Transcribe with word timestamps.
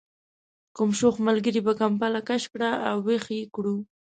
کوم 0.75 0.89
شوخ 0.99 1.15
ملګري 1.27 1.61
به 1.65 1.73
کمپله 1.81 2.19
کش 2.27 2.43
کړې 2.51 2.71
او 2.89 2.97
ویښ 3.07 3.25
یې 3.37 3.41
کړو. 3.55 3.75